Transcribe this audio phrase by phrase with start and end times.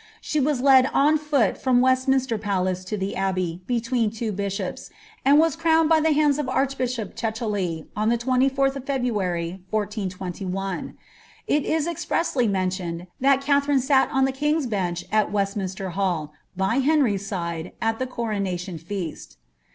[0.19, 4.89] She was led on foot from Westminster Palace to the abbey, between two bishops,
[5.23, 9.61] and was ci owned by tho bands of archbishop Chichely, on the 24th of February,
[9.69, 10.97] 1421.
[11.45, 16.33] It is expressly mentioned that Katherine sat on the King's Bench at West^ minster Hall,
[16.57, 19.37] by Henry's side, at the coronation feast.